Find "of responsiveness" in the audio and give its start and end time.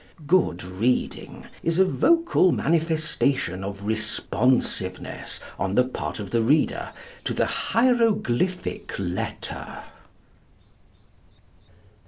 3.63-5.39